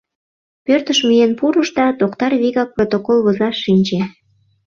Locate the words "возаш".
3.25-3.55